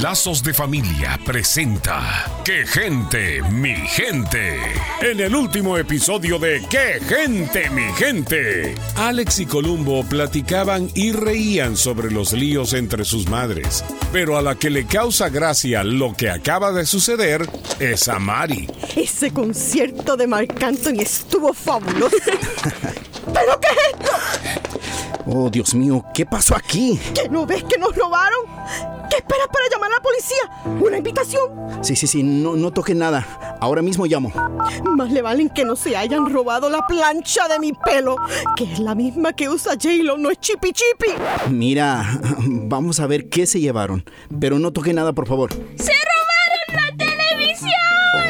[0.00, 4.58] Lazos de Familia presenta ¡Qué gente, mi gente!
[5.00, 8.74] En el último episodio de ¡Qué gente, mi gente!
[8.96, 14.54] Alex y Columbo platicaban y reían sobre los líos entre sus madres, pero a la
[14.54, 17.48] que le causa gracia lo que acaba de suceder
[17.80, 18.68] es a Mari.
[18.94, 22.16] Ese concierto de Marc Anthony estuvo fabuloso.
[23.32, 23.85] ¿Pero qué?
[25.28, 27.00] Oh, Dios mío, ¿qué pasó aquí?
[27.12, 28.46] ¿Que no ves que nos robaron?
[29.10, 30.36] ¿Qué esperas para llamar a la policía?
[30.80, 31.50] ¿Una invitación?
[31.82, 33.56] Sí, sí, sí, no, no toque nada.
[33.60, 34.30] Ahora mismo llamo.
[34.84, 38.16] Más le valen que no se hayan robado la plancha de mi pelo,
[38.56, 41.12] que es la misma que usa J-Lo, no es chipi chipi.
[41.50, 44.04] Mira, vamos a ver qué se llevaron.
[44.40, 45.52] Pero no toque nada, por favor.
[45.52, 47.70] ¡Se robaron la televisión!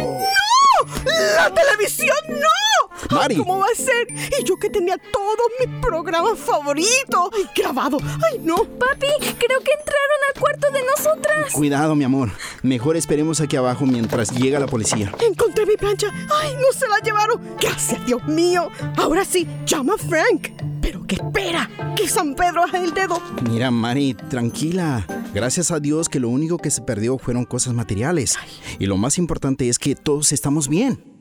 [0.00, 1.12] ¡No!
[1.36, 2.73] ¡La televisión no!
[3.10, 3.36] Mari.
[3.36, 4.06] ¿Cómo va a ser?
[4.40, 8.02] Y yo que tenía todos mis programas favoritos grabados.
[8.02, 8.56] ¡Ay, no!
[8.56, 11.52] Papi, creo que entraron al cuarto de nosotras.
[11.52, 12.30] Cuidado, mi amor.
[12.62, 15.12] Mejor esperemos aquí abajo mientras llega la policía.
[15.26, 16.08] Encontré mi plancha.
[16.42, 17.40] ¡Ay, no se la llevaron!
[17.60, 18.70] Gracias, Dios mío.
[18.96, 20.48] Ahora sí, llama a Frank.
[20.80, 23.20] Pero que espera, que San Pedro haga el dedo.
[23.50, 25.06] Mira, Mari, tranquila.
[25.32, 28.36] Gracias a Dios que lo único que se perdió fueron cosas materiales.
[28.78, 31.13] Y lo más importante es que todos estamos bien.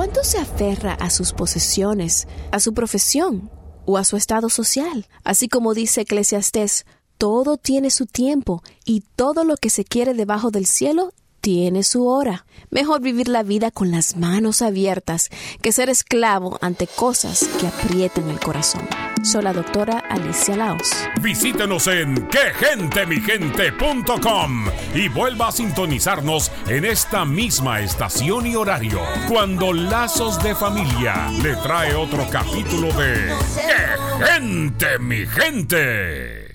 [0.00, 3.50] ¿Cuánto se aferra a sus posesiones, a su profesión
[3.84, 5.06] o a su estado social?
[5.24, 6.86] Así como dice Eclesiastés,
[7.18, 12.06] todo tiene su tiempo y todo lo que se quiere debajo del cielo tiene su
[12.06, 12.44] hora.
[12.70, 15.28] Mejor vivir la vida con las manos abiertas
[15.60, 18.86] que ser esclavo ante cosas que aprietan el corazón.
[19.22, 20.90] Soy la doctora Alicia Laos.
[21.20, 30.42] Visítenos en quegentemigente.com y vuelva a sintonizarnos en esta misma estación y horario cuando Lazos
[30.42, 36.49] de Familia le trae otro capítulo de ¡Qué gente, mi gente!